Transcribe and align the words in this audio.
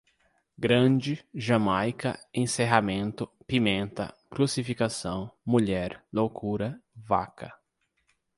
grande, 0.57 1.23
jamaica, 1.31 2.17
encerramento, 2.33 3.31
pimenta, 3.45 4.11
crucificação, 4.31 5.31
mulher, 5.45 6.03
loucura, 6.11 6.81
vaca 6.95 7.53